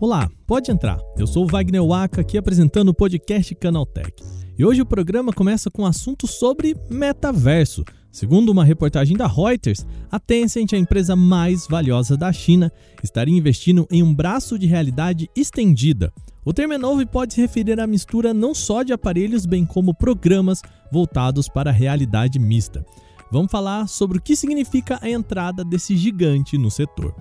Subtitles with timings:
[0.00, 0.98] Olá, pode entrar.
[1.18, 4.24] Eu sou o Wagner Waka, aqui apresentando o podcast Canaltech.
[4.58, 7.84] E hoje o programa começa com um assunto sobre metaverso.
[8.10, 12.72] Segundo uma reportagem da Reuters, a Tencent, a empresa mais valiosa da China,
[13.04, 16.10] estaria investindo em um braço de realidade estendida.
[16.42, 19.66] O termo é novo e pode se referir à mistura não só de aparelhos, bem
[19.66, 22.82] como programas voltados para a realidade mista.
[23.30, 27.14] Vamos falar sobre o que significa a entrada desse gigante no setor.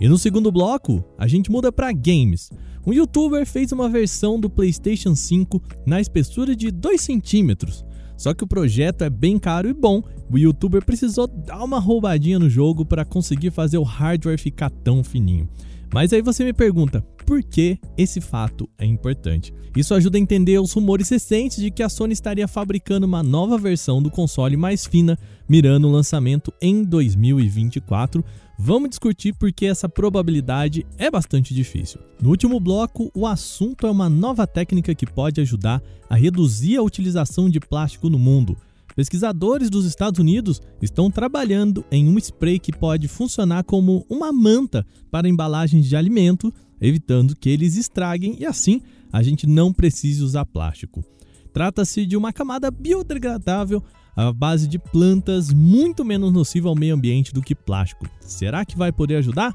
[0.00, 2.50] E no segundo bloco, a gente muda para games.
[2.86, 7.84] Um youtuber fez uma versão do PlayStation 5 na espessura de 2 centímetros.
[8.16, 12.38] Só que o projeto é bem caro e bom, o youtuber precisou dar uma roubadinha
[12.38, 15.48] no jogo para conseguir fazer o hardware ficar tão fininho.
[15.92, 19.52] Mas aí você me pergunta, por que esse fato é importante?
[19.76, 23.56] Isso ajuda a entender os rumores recentes de que a Sony estaria fabricando uma nova
[23.58, 28.24] versão do console mais fina, mirando o lançamento em 2024,
[28.62, 31.98] Vamos discutir porque essa probabilidade é bastante difícil.
[32.20, 36.82] No último bloco, o assunto é uma nova técnica que pode ajudar a reduzir a
[36.82, 38.58] utilização de plástico no mundo.
[39.00, 44.86] Pesquisadores dos Estados Unidos estão trabalhando em um spray que pode funcionar como uma manta
[45.10, 50.44] para embalagens de alimento, evitando que eles estraguem e assim a gente não precise usar
[50.44, 51.02] plástico.
[51.50, 53.82] Trata-se de uma camada biodegradável
[54.14, 58.06] à base de plantas muito menos nociva ao meio ambiente do que plástico.
[58.20, 59.50] Será que vai poder ajudar?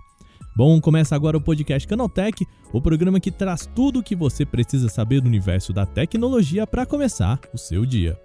[0.57, 4.89] Bom, começa agora o podcast Canaltech, o programa que traz tudo o que você precisa
[4.89, 8.19] saber do universo da tecnologia para começar o seu dia.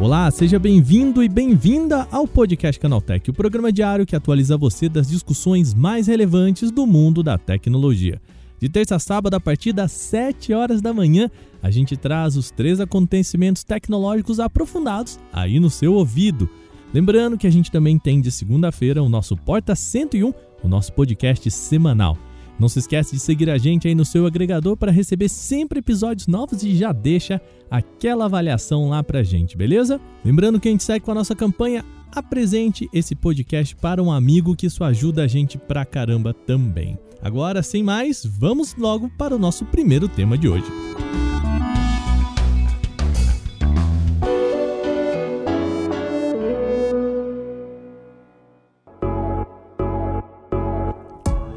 [0.00, 5.08] Olá, seja bem-vindo e bem-vinda ao podcast Canaltech, o programa diário que atualiza você das
[5.08, 8.20] discussões mais relevantes do mundo da tecnologia.
[8.60, 11.30] De terça a sábado, a partir das 7 horas da manhã,
[11.62, 16.48] a gente traz os três acontecimentos tecnológicos aprofundados aí no seu ouvido.
[16.92, 21.50] Lembrando que a gente também tem de segunda-feira o nosso Porta 101, o nosso podcast
[21.50, 22.18] semanal.
[22.58, 26.26] Não se esquece de seguir a gente aí no seu agregador para receber sempre episódios
[26.26, 30.00] novos e já deixa aquela avaliação lá pra gente, beleza?
[30.24, 31.84] Lembrando que a gente segue com a nossa campanha
[32.14, 36.96] Apresente esse podcast para um amigo que isso ajuda a gente pra caramba também.
[37.20, 40.66] Agora, sem mais, vamos logo para o nosso primeiro tema de hoje.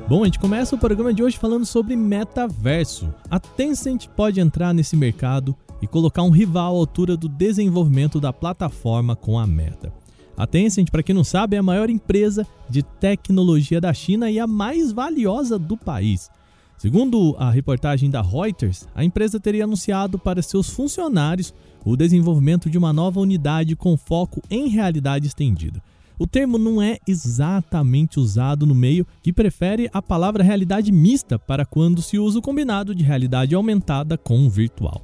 [0.08, 3.14] Bom, a gente começa o programa de hoje falando sobre metaverso.
[3.30, 8.32] A Tencent pode entrar nesse mercado e colocar um rival à altura do desenvolvimento da
[8.32, 9.92] plataforma com a Meta.
[10.38, 14.40] A Tencent, para quem não sabe, é a maior empresa de tecnologia da China e
[14.40, 16.32] a mais valiosa do país.
[16.78, 21.54] Segundo a reportagem da Reuters, a empresa teria anunciado para seus funcionários
[21.84, 25.84] o desenvolvimento de uma nova unidade com foco em realidade estendida.
[26.20, 31.64] O termo não é exatamente usado no meio, que prefere a palavra realidade mista para
[31.64, 35.02] quando se usa o combinado de realidade aumentada com virtual.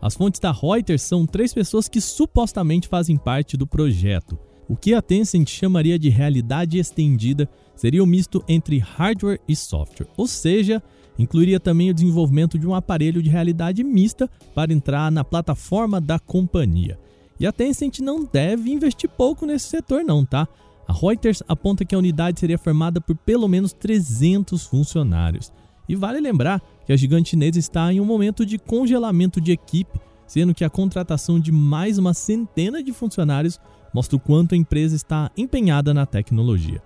[0.00, 4.38] As fontes da Reuters são três pessoas que supostamente fazem parte do projeto.
[4.66, 9.54] O que a Tencent chamaria de realidade estendida seria o um misto entre hardware e
[9.54, 10.82] software, ou seja,
[11.18, 16.18] incluiria também o desenvolvimento de um aparelho de realidade mista para entrar na plataforma da
[16.18, 16.98] companhia.
[17.44, 20.48] E a Tencent não deve investir pouco nesse setor não, tá?
[20.88, 25.52] A Reuters aponta que a unidade seria formada por pelo menos 300 funcionários.
[25.86, 30.00] E vale lembrar que a gigante chinesa está em um momento de congelamento de equipe,
[30.26, 33.60] sendo que a contratação de mais uma centena de funcionários
[33.92, 36.82] mostra o quanto a empresa está empenhada na tecnologia.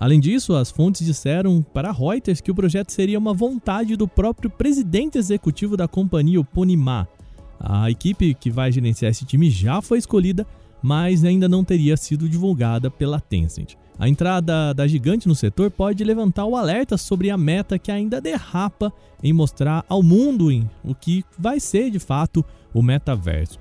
[0.00, 4.08] Além disso, as fontes disseram para a Reuters que o projeto seria uma vontade do
[4.08, 7.06] próprio presidente executivo da companhia, o Pony Ma.
[7.64, 10.44] A equipe que vai gerenciar esse time já foi escolhida,
[10.82, 13.76] mas ainda não teria sido divulgada pela Tencent.
[13.96, 18.20] A entrada da gigante no setor pode levantar o alerta sobre a meta que ainda
[18.20, 20.48] derrapa em mostrar ao mundo
[20.82, 23.60] o que vai ser de fato o metaverso.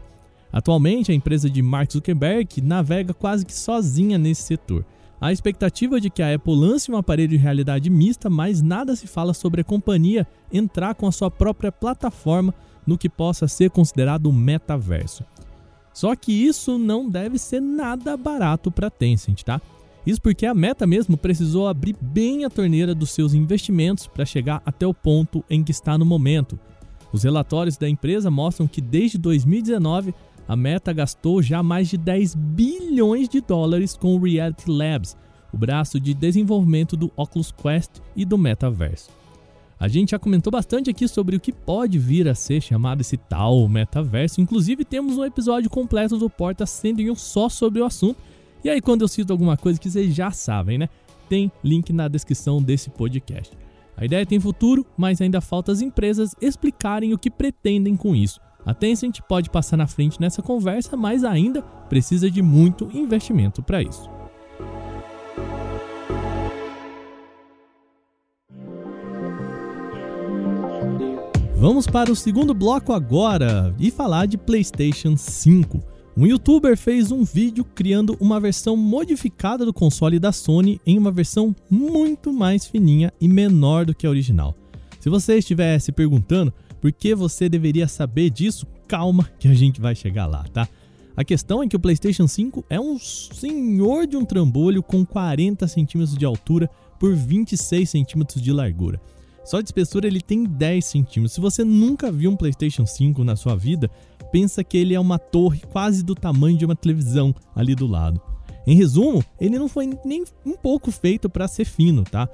[0.51, 4.83] Atualmente, a empresa de Mark Zuckerberg navega quase que sozinha nesse setor.
[5.19, 9.05] Há expectativa de que a Apple lance um aparelho de realidade mista, mas nada se
[9.05, 12.51] fala sobre a companhia entrar com a sua própria plataforma
[12.85, 15.23] no que possa ser considerado metaverso.
[15.93, 19.61] Só que isso não deve ser nada barato para a Tencent, tá?
[20.05, 24.61] Isso porque a Meta mesmo precisou abrir bem a torneira dos seus investimentos para chegar
[24.65, 26.59] até o ponto em que está no momento.
[27.13, 30.13] Os relatórios da empresa mostram que desde 2019
[30.47, 35.15] a Meta gastou já mais de 10 bilhões de dólares com o Reality Labs,
[35.53, 39.20] o braço de desenvolvimento do Oculus Quest e do metaverso.
[39.81, 43.17] A gente já comentou bastante aqui sobre o que pode vir a ser chamado esse
[43.17, 44.39] tal metaverso.
[44.39, 48.21] Inclusive, temos um episódio completo do Porta Sending só sobre o assunto.
[48.63, 50.87] E aí, quando eu cito alguma coisa que vocês já sabem, né?
[51.27, 53.57] Tem link na descrição desse podcast.
[53.97, 58.39] A ideia tem futuro, mas ainda falta as empresas explicarem o que pretendem com isso.
[58.63, 63.81] A Tencent pode passar na frente nessa conversa, mas ainda precisa de muito investimento para
[63.81, 64.07] isso.
[71.61, 75.79] Vamos para o segundo bloco agora e falar de PlayStation 5.
[76.17, 81.11] Um youtuber fez um vídeo criando uma versão modificada do console da Sony em uma
[81.11, 84.55] versão muito mais fininha e menor do que a original.
[84.99, 89.79] Se você estiver se perguntando por que você deveria saber disso, calma que a gente
[89.79, 90.67] vai chegar lá, tá?
[91.15, 95.67] A questão é que o PlayStation 5 é um senhor de um trambolho com 40
[95.67, 96.67] centímetros de altura
[96.99, 98.99] por 26 centímetros de largura.
[99.51, 101.33] Só de espessura ele tem 10 centímetros.
[101.33, 103.91] Se você nunca viu um PlayStation 5 na sua vida,
[104.31, 108.21] pensa que ele é uma torre quase do tamanho de uma televisão ali do lado.
[108.65, 112.29] Em resumo, ele não foi nem um pouco feito para ser fino, tá?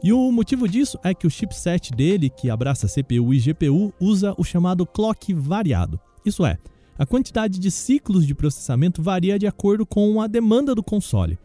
[0.00, 4.32] E o motivo disso é que o chipset dele, que abraça CPU e GPU, usa
[4.38, 5.98] o chamado clock variado.
[6.24, 6.56] Isso é,
[6.96, 11.36] a quantidade de ciclos de processamento varia de acordo com a demanda do console.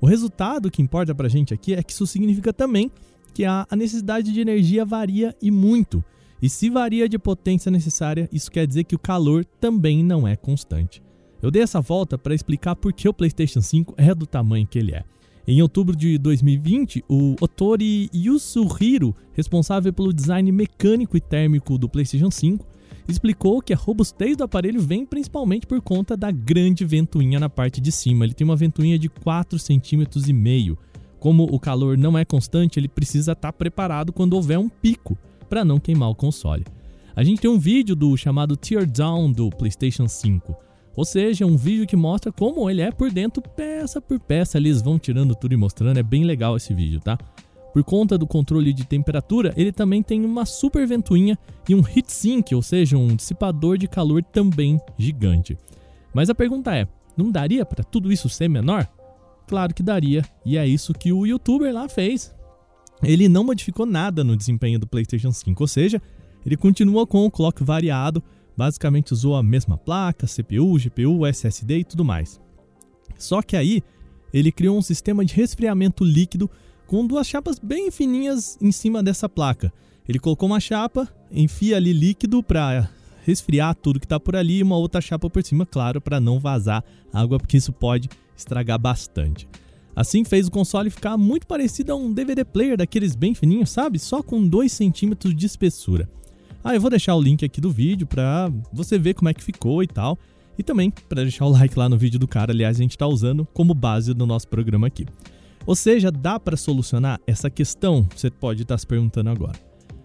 [0.00, 2.90] O resultado que importa pra gente aqui é que isso significa também
[3.30, 6.04] que a, a necessidade de energia varia e muito.
[6.42, 10.36] E se varia de potência necessária, isso quer dizer que o calor também não é
[10.36, 11.02] constante.
[11.42, 14.78] Eu dei essa volta para explicar por que o PlayStation 5 é do tamanho que
[14.78, 15.04] ele é.
[15.46, 22.30] Em outubro de 2020, o Otori Yusuhiro, responsável pelo design mecânico e térmico do PlayStation
[22.30, 22.66] 5,
[23.08, 27.80] explicou que a robustez do aparelho vem principalmente por conta da grande ventoinha na parte
[27.80, 28.24] de cima.
[28.24, 30.76] Ele tem uma ventoinha de 4,5 cm,
[31.20, 35.16] como o calor não é constante, ele precisa estar tá preparado quando houver um pico
[35.48, 36.64] para não queimar o console.
[37.14, 40.56] A gente tem um vídeo do chamado Teardown do PlayStation 5,
[40.96, 44.58] ou seja, um vídeo que mostra como ele é por dentro, peça por peça.
[44.58, 47.18] Eles vão tirando tudo e mostrando, é bem legal esse vídeo, tá?
[47.72, 51.38] Por conta do controle de temperatura, ele também tem uma super ventoinha
[51.68, 55.56] e um heatsink, ou seja, um dissipador de calor também gigante.
[56.12, 58.88] Mas a pergunta é: não daria para tudo isso ser menor?
[59.50, 62.32] Claro que daria, e é isso que o youtuber lá fez.
[63.02, 66.00] Ele não modificou nada no desempenho do PlayStation 5, ou seja,
[66.46, 68.22] ele continua com o clock variado,
[68.56, 72.40] basicamente usou a mesma placa, CPU, GPU, SSD e tudo mais.
[73.18, 73.82] Só que aí
[74.32, 76.48] ele criou um sistema de resfriamento líquido
[76.86, 79.72] com duas chapas bem fininhas em cima dessa placa.
[80.08, 82.88] Ele colocou uma chapa, enfia ali líquido para
[83.30, 86.38] resfriar tudo que está por ali e uma outra chapa por cima, claro, para não
[86.38, 89.48] vazar água, porque isso pode estragar bastante.
[89.94, 93.98] Assim fez o console ficar muito parecido a um DVD player daqueles bem fininhos, sabe?
[93.98, 96.08] Só com 2 centímetros de espessura.
[96.62, 99.42] Ah, eu vou deixar o link aqui do vídeo para você ver como é que
[99.42, 100.18] ficou e tal.
[100.58, 103.06] E também para deixar o like lá no vídeo do cara, aliás, a gente está
[103.06, 105.06] usando como base do nosso programa aqui.
[105.66, 108.06] Ou seja, dá para solucionar essa questão?
[108.14, 109.58] Você pode estar tá se perguntando agora.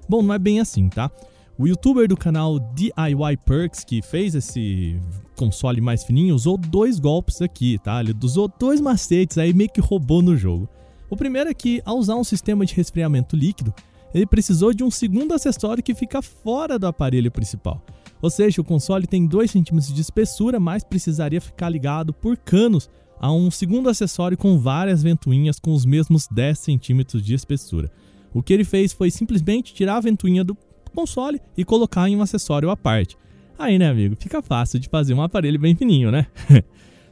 [0.08, 1.10] Bom, não é bem assim, tá?
[1.58, 5.00] O youtuber do canal DIY Perks, que fez esse
[5.38, 8.02] console mais fininho, usou dois golpes aqui, tá?
[8.02, 10.68] Ele usou dois macetes aí, meio que roubou no jogo.
[11.10, 13.74] O primeiro é que, ao usar um sistema de resfriamento líquido,
[14.14, 17.82] ele precisou de um segundo acessório que fica fora do aparelho principal.
[18.22, 22.90] Ou seja, o console tem 2 cm de espessura, mas precisaria ficar ligado por canos
[23.18, 27.90] a um segundo acessório com várias ventoinhas com os mesmos 10 centímetros de espessura.
[28.34, 30.58] O que ele fez foi simplesmente tirar a ventoinha do
[30.96, 33.18] console e colocar em um acessório à parte.
[33.58, 36.28] Aí, né, amigo, fica fácil de fazer um aparelho bem fininho, né?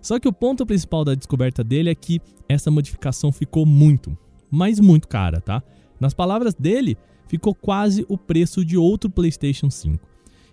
[0.01, 4.17] Só que o ponto principal da descoberta dele é que essa modificação ficou muito,
[4.51, 5.63] mas muito cara, tá?
[5.99, 6.97] Nas palavras dele,
[7.27, 10.05] ficou quase o preço de outro PlayStation 5.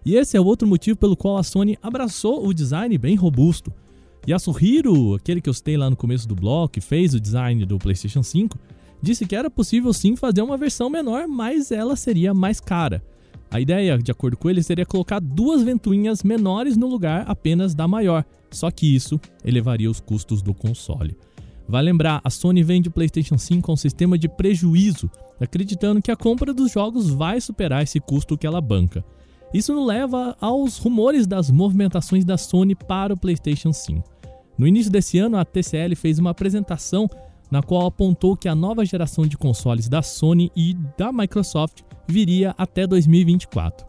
[0.05, 3.73] E esse é outro motivo pelo qual a Sony abraçou o design bem robusto.
[4.27, 7.79] Yasuhiro, aquele que eu citei lá no começo do blog, que fez o design do
[7.79, 8.59] PlayStation 5,
[9.03, 13.03] disse que era possível sim fazer uma versão menor, mas ela seria mais cara.
[13.51, 17.89] A ideia, de acordo com ele, seria colocar duas ventoinhas menores no lugar apenas da
[17.89, 21.17] maior, só que isso elevaria os custos do console.
[21.69, 26.11] Vai lembrar, a Sony vende o PlayStation 5 com um sistema de prejuízo, acreditando que
[26.11, 29.05] a compra dos jogos vai superar esse custo que ela banca.
[29.53, 34.09] Isso nos leva aos rumores das movimentações da Sony para o PlayStation 5.
[34.57, 37.09] No início desse ano, a TCL fez uma apresentação
[37.51, 42.55] na qual apontou que a nova geração de consoles da Sony e da Microsoft viria
[42.57, 43.87] até 2024.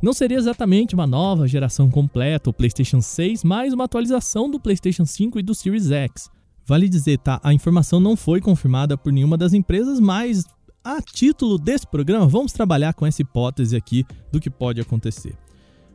[0.00, 5.04] Não seria exatamente uma nova geração completa, o PlayStation 6, mas uma atualização do PlayStation
[5.04, 6.30] 5 e do Series X.
[6.64, 7.40] Vale dizer, tá?
[7.42, 10.44] A informação não foi confirmada por nenhuma das empresas, mas
[10.84, 15.34] a título desse programa, vamos trabalhar com essa hipótese aqui do que pode acontecer.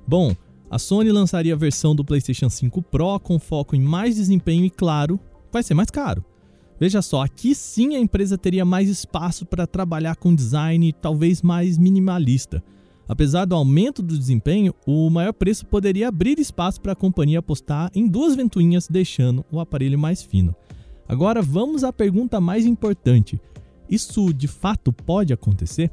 [0.06, 0.36] Bom,
[0.70, 4.70] a Sony lançaria a versão do PlayStation 5 Pro com foco em mais desempenho e,
[4.70, 5.20] claro,
[5.52, 6.26] vai ser mais caro.
[6.84, 11.78] Veja só, aqui sim a empresa teria mais espaço para trabalhar com design talvez mais
[11.78, 12.62] minimalista.
[13.08, 17.90] Apesar do aumento do desempenho, o maior preço poderia abrir espaço para a companhia apostar
[17.96, 20.54] em duas ventoinhas, deixando o aparelho mais fino.
[21.08, 23.40] Agora vamos à pergunta mais importante:
[23.90, 25.90] isso de fato pode acontecer?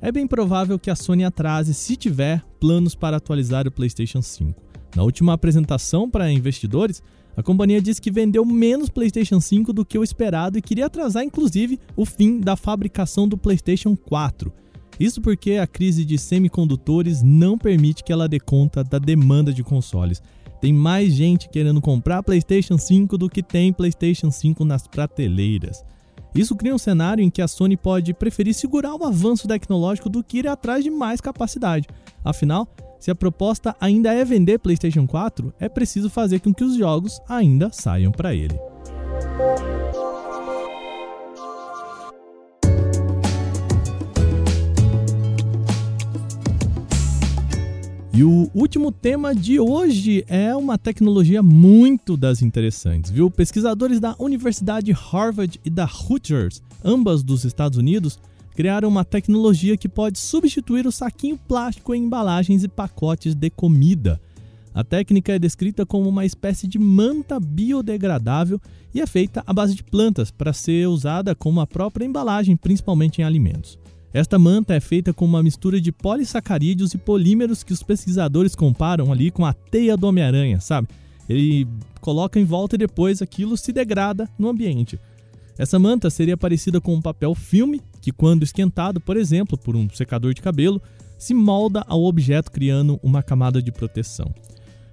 [0.00, 4.60] É bem provável que a Sony atrase, se tiver, planos para atualizar o PlayStation 5.
[4.96, 7.00] Na última apresentação para investidores,
[7.36, 11.24] a companhia disse que vendeu menos PlayStation 5 do que o esperado e queria atrasar
[11.24, 14.52] inclusive o fim da fabricação do PlayStation 4.
[14.98, 19.64] Isso porque a crise de semicondutores não permite que ela dê conta da demanda de
[19.64, 20.22] consoles.
[20.60, 25.84] Tem mais gente querendo comprar PlayStation 5 do que tem PlayStation 5 nas prateleiras.
[26.34, 30.22] Isso cria um cenário em que a Sony pode preferir segurar o avanço tecnológico do
[30.22, 31.86] que ir atrás de mais capacidade.
[32.24, 32.68] Afinal,
[33.04, 37.20] se a proposta ainda é vender PlayStation 4, é preciso fazer com que os jogos
[37.28, 38.58] ainda saiam para ele.
[48.14, 53.30] E o último tema de hoje é uma tecnologia muito das interessantes, viu?
[53.30, 58.18] Pesquisadores da Universidade Harvard e da Rutgers, ambas dos Estados Unidos,
[58.54, 64.20] criaram uma tecnologia que pode substituir o saquinho plástico em embalagens e pacotes de comida.
[64.72, 68.60] A técnica é descrita como uma espécie de manta biodegradável
[68.92, 73.20] e é feita à base de plantas para ser usada como a própria embalagem, principalmente
[73.20, 73.78] em alimentos.
[74.12, 79.12] Esta manta é feita com uma mistura de polissacarídeos e polímeros que os pesquisadores comparam
[79.12, 80.88] ali com a teia do Homem-Aranha, sabe?
[81.28, 81.66] Ele
[82.00, 85.00] coloca em volta e depois aquilo se degrada no ambiente.
[85.58, 89.88] Essa manta seria parecida com um papel filme que, quando esquentado, por exemplo, por um
[89.88, 90.80] secador de cabelo,
[91.16, 94.30] se molda ao objeto criando uma camada de proteção.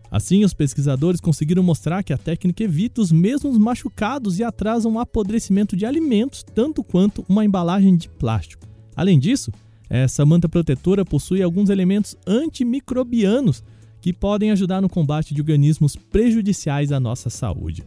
[0.10, 4.98] Assim, os pesquisadores conseguiram mostrar que a técnica evita os mesmos machucados e atrasa o
[4.98, 8.66] apodrecimento de alimentos tanto quanto uma embalagem de plástico.
[8.96, 9.52] Além disso,
[9.90, 13.62] essa manta protetora possui alguns elementos antimicrobianos
[14.00, 17.84] que podem ajudar no combate de organismos prejudiciais à nossa saúde.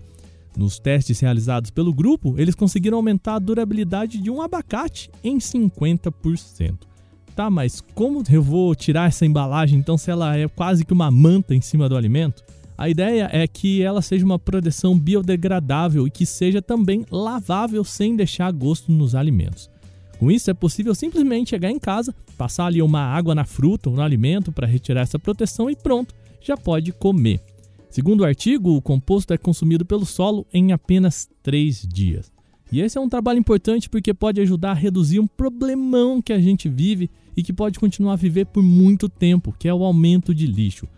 [0.57, 6.79] Nos testes realizados pelo grupo, eles conseguiram aumentar a durabilidade de um abacate em 50%.
[7.35, 11.11] Tá, mas como eu vou tirar essa embalagem então se ela é quase que uma
[11.11, 12.45] manta em cima do alimento?
[12.79, 18.15] A ideia é que ela seja uma proteção biodegradável e que seja também lavável sem
[18.15, 19.71] deixar gosto nos alimentos.
[20.19, 23.97] Com isso, é possível simplesmente chegar em casa, passar ali uma água na fruta ou
[23.97, 27.41] no alimento para retirar essa proteção e pronto, já pode comer.
[27.95, 32.33] Segundo o artigo, o composto é consumido pelo solo em apenas 3 dias.
[32.73, 36.41] E esse é um trabalho importante porque pode ajudar a reduzir um problemão que a
[36.41, 40.35] gente vive e que pode continuar a viver por muito tempo, que é o aumento
[40.35, 40.89] de lixo.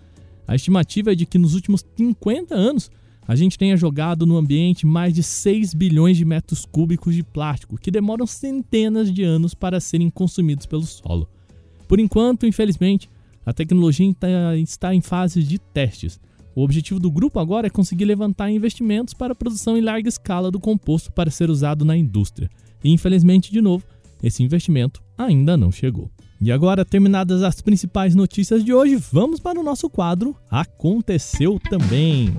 [0.49, 2.91] A estimativa é de que nos últimos 50 anos
[3.29, 7.77] a gente tenha jogado no ambiente mais de 6 bilhões de metros cúbicos de plástico,
[7.77, 11.29] que demoram centenas de anos para serem consumidos pelo solo.
[11.87, 13.11] Por enquanto, infelizmente,
[13.45, 14.11] a tecnologia
[14.57, 16.19] está em fase de testes.
[16.57, 20.51] O objetivo do grupo agora é conseguir levantar investimentos para a produção em larga escala
[20.51, 22.49] do composto para ser usado na indústria.
[22.83, 23.85] E infelizmente, de novo,
[24.23, 26.11] esse investimento ainda não chegou.
[26.41, 32.33] E agora, terminadas as principais notícias de hoje, vamos para o nosso quadro Aconteceu também.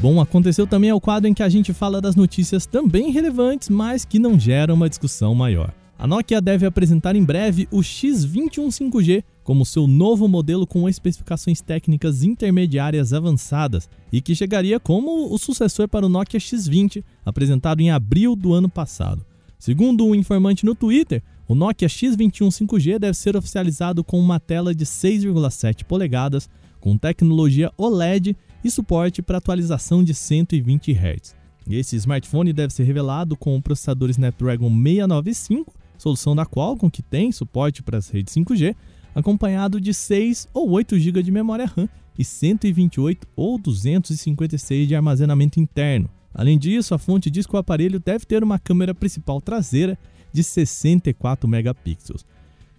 [0.00, 3.68] Bom, aconteceu também é o quadro em que a gente fala das notícias também relevantes,
[3.68, 5.74] mas que não geram uma discussão maior.
[5.98, 11.60] A Nokia deve apresentar em breve o X21 5G como seu novo modelo com especificações
[11.60, 17.90] técnicas intermediárias avançadas e que chegaria como o sucessor para o Nokia X20, apresentado em
[17.90, 19.24] abril do ano passado.
[19.58, 24.74] Segundo um informante no Twitter, o Nokia X21 5G deve ser oficializado com uma tela
[24.74, 26.48] de 6,7 polegadas,
[26.80, 31.34] com tecnologia OLED e suporte para atualização de 120 Hz.
[31.70, 35.72] Esse smartphone deve ser revelado com o processador Snapdragon 695,
[36.04, 38.76] solução da Qualcomm que tem suporte para as redes 5G,
[39.14, 45.58] acompanhado de 6 ou 8 GB de memória RAM e 128 ou 256 de armazenamento
[45.58, 46.08] interno.
[46.34, 49.98] Além disso, a fonte diz que o aparelho deve ter uma câmera principal traseira
[50.32, 52.26] de 64 megapixels.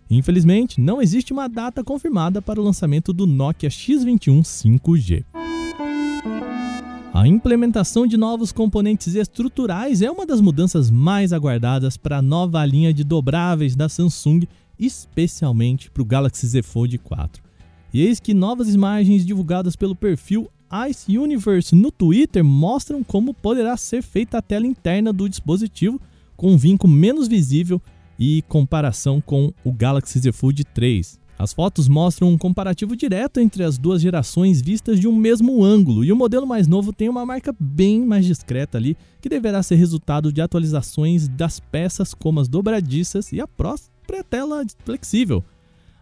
[0.10, 5.45] Infelizmente, não existe uma data confirmada para o lançamento do Nokia X21 5G.
[7.16, 12.66] A implementação de novos componentes estruturais é uma das mudanças mais aguardadas para a nova
[12.66, 14.42] linha de dobráveis da Samsung,
[14.78, 17.42] especialmente para o Galaxy Z Fold 4.
[17.94, 20.52] E eis que novas imagens divulgadas pelo perfil
[20.90, 26.02] Ice Universe no Twitter mostram como poderá ser feita a tela interna do dispositivo
[26.36, 27.82] com um vinco menos visível
[28.20, 31.18] e comparação com o Galaxy Z Fold 3.
[31.38, 36.04] As fotos mostram um comparativo direto entre as duas gerações vistas de um mesmo ângulo,
[36.04, 39.76] e o modelo mais novo tem uma marca bem mais discreta ali, que deverá ser
[39.76, 45.44] resultado de atualizações das peças como as dobradiças e a própria tela flexível.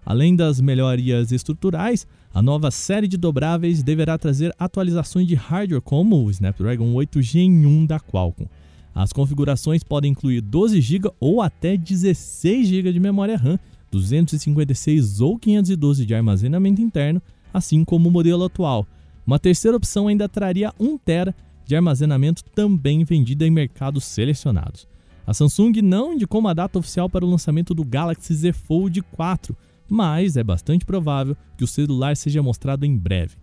[0.06, 6.24] Além das melhorias estruturais, a nova série de dobráveis deverá trazer atualizações de hardware como
[6.24, 8.48] o Snapdragon 8 Gen 1 da Qualcomm.
[8.94, 13.58] As configurações podem incluir 12 GB ou até 16 GB de memória RAM,
[13.94, 17.22] 256 ou 512 de armazenamento interno,
[17.54, 18.88] assim como o modelo atual.
[19.26, 21.34] Uma terceira opção ainda traria 1 TB
[21.66, 24.88] de armazenamento também vendida em mercados selecionados.
[25.26, 29.56] A Samsung não indicou uma data oficial para o lançamento do Galaxy Z Fold 4,
[29.88, 33.36] mas é bastante provável que o celular seja mostrado em breve.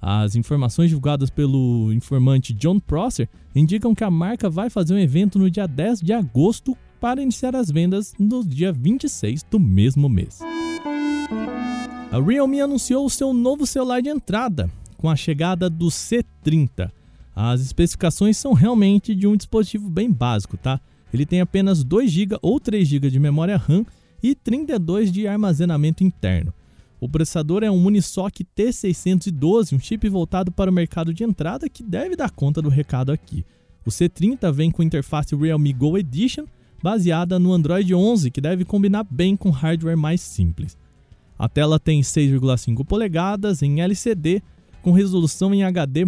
[0.00, 5.38] As informações divulgadas pelo informante John Prosser indicam que a marca vai fazer um evento
[5.38, 10.40] no dia 10 de agosto para iniciar as vendas no dia 26 do mesmo mês.
[12.10, 16.90] A Realme anunciou seu novo celular de entrada com a chegada do C30.
[17.34, 20.80] As especificações são realmente de um dispositivo bem básico, tá?
[21.12, 23.84] Ele tem apenas 2 GB ou 3 GB de memória RAM
[24.22, 26.52] e 32 de armazenamento interno.
[26.98, 31.82] O processador é um Unisoc T612, um chip voltado para o mercado de entrada que
[31.82, 33.44] deve dar conta do recado aqui.
[33.84, 36.46] O C30 vem com interface Realme Go Edition,
[36.82, 40.76] baseada no Android 11, que deve combinar bem com hardware mais simples.
[41.38, 44.42] A tela tem 6,5 polegadas em LCD
[44.82, 46.04] com resolução em HD+.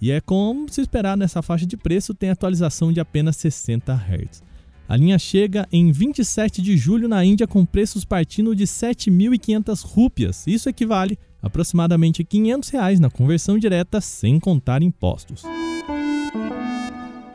[0.00, 4.42] E é como se esperar nessa faixa de preço, tem atualização de apenas 60 Hz.
[4.86, 10.46] A linha chega em 27 de julho na Índia com preços partindo de 7.500 rúpias.
[10.46, 15.42] Isso equivale a aproximadamente 500 reais na conversão direta sem contar impostos.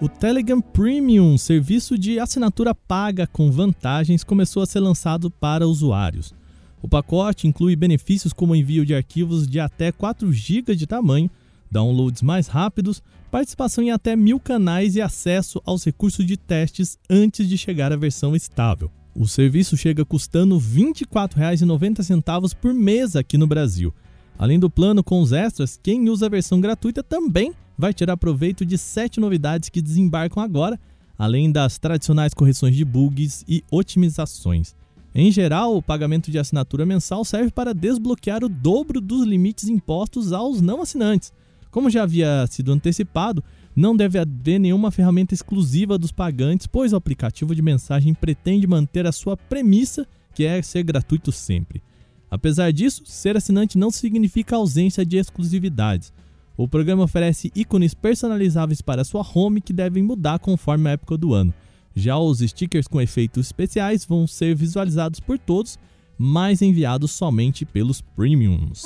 [0.01, 6.33] O Telegram Premium, serviço de assinatura paga com vantagens, começou a ser lançado para usuários.
[6.81, 11.29] O pacote inclui benefícios como envio de arquivos de até 4 GB de tamanho,
[11.69, 17.45] downloads mais rápidos, participação em até mil canais e acesso aos recursos de testes antes
[17.49, 18.89] de chegar à versão estável.
[19.13, 23.93] O serviço chega custando R$ 24,90 por mês aqui no Brasil.
[24.37, 28.65] Além do plano com os extras, quem usa a versão gratuita também vai tirar proveito
[28.65, 30.77] de sete novidades que desembarcam agora,
[31.17, 34.75] além das tradicionais correções de bugs e otimizações.
[35.15, 40.33] Em geral, o pagamento de assinatura mensal serve para desbloquear o dobro dos limites impostos
[40.33, 41.31] aos não assinantes.
[41.71, 43.41] Como já havia sido antecipado,
[43.73, 49.07] não deve haver nenhuma ferramenta exclusiva dos pagantes, pois o aplicativo de mensagem pretende manter
[49.07, 51.81] a sua premissa, que é ser gratuito sempre.
[52.29, 56.11] Apesar disso, ser assinante não significa ausência de exclusividades.
[56.59, 61.33] O programa oferece ícones personalizáveis para sua home que devem mudar conforme a época do
[61.33, 61.53] ano.
[61.95, 65.79] Já os stickers com efeitos especiais vão ser visualizados por todos,
[66.17, 68.83] mas enviados somente pelos premiums.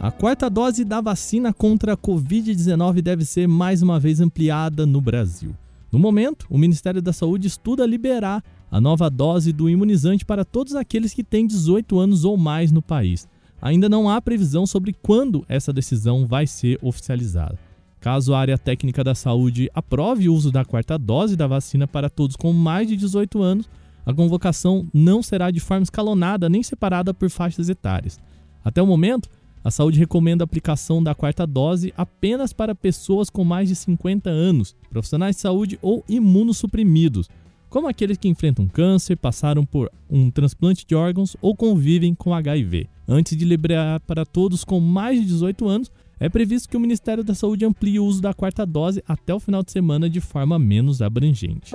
[0.00, 5.00] A quarta dose da vacina contra a Covid-19 deve ser mais uma vez ampliada no
[5.00, 5.52] Brasil.
[5.90, 10.76] No momento, o Ministério da Saúde estuda liberar a nova dose do imunizante para todos
[10.76, 13.26] aqueles que têm 18 anos ou mais no país.
[13.60, 17.58] Ainda não há previsão sobre quando essa decisão vai ser oficializada.
[18.00, 22.08] Caso a área técnica da saúde aprove o uso da quarta dose da vacina para
[22.08, 23.68] todos com mais de 18 anos,
[24.06, 28.18] a convocação não será de forma escalonada nem separada por faixas etárias.
[28.64, 29.28] Até o momento,
[29.64, 34.30] a saúde recomenda a aplicação da quarta dose apenas para pessoas com mais de 50
[34.30, 37.28] anos, profissionais de saúde ou imunossuprimidos,
[37.68, 42.88] como aqueles que enfrentam câncer, passaram por um transplante de órgãos ou convivem com HIV.
[43.10, 45.90] Antes de liberar para todos com mais de 18 anos,
[46.20, 49.40] é previsto que o Ministério da Saúde amplie o uso da quarta dose até o
[49.40, 51.74] final de semana de forma menos abrangente.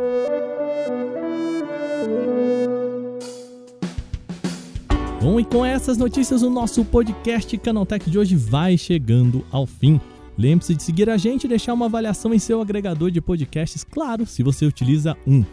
[5.20, 10.00] Bom, e com essas notícias, o nosso podcast Canaltech de hoje vai chegando ao fim.
[10.38, 14.28] Lembre-se de seguir a gente e deixar uma avaliação em seu agregador de podcasts, claro,
[14.28, 15.44] se você utiliza um.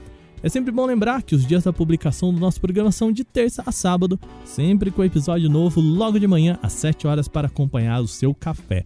[0.42, 3.62] É sempre bom lembrar que os dias da publicação do nosso programa são de terça
[3.66, 8.08] a sábado, sempre com episódio novo logo de manhã às 7 horas para acompanhar o
[8.08, 8.84] seu café.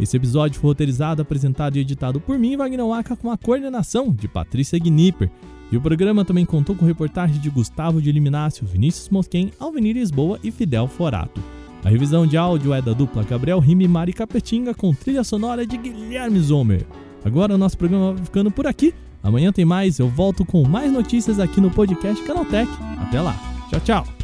[0.00, 4.26] Esse episódio foi roteirizado, apresentado e editado por mim, Wagner Waka, com a coordenação de
[4.26, 5.30] Patrícia Gnipper.
[5.70, 10.40] E o programa também contou com reportagens de Gustavo de Eliminácio, Vinícius Mosquen, Alvenir Lisboa
[10.42, 11.40] e Fidel Forato.
[11.84, 15.64] A revisão de áudio é da dupla Gabriel Rime e Mari Capetinga com trilha sonora
[15.64, 16.84] de Guilherme Zomer.
[17.24, 18.92] Agora o nosso programa vai ficando por aqui.
[19.26, 22.70] Amanhã tem mais, eu volto com mais notícias aqui no podcast Canaltech.
[23.02, 23.34] Até lá.
[23.68, 24.15] Tchau, tchau.